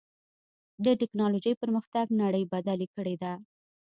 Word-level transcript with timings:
د 0.83 0.85
ټکنالوجۍ 0.99 1.53
پرمختګ 1.61 2.05
نړۍ 2.21 2.43
بدلې 2.53 2.87
کړې 2.95 3.15
ده. 3.21 3.33